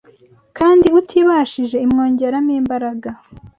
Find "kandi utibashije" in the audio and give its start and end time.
0.57-1.77